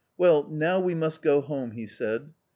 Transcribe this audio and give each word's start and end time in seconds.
"Well, 0.17 0.49
now 0.49 0.79
we 0.79 0.95
must 0.95 1.21
go 1.21 1.41
home," 1.41 1.73
he 1.73 1.85
said. 1.85 2.33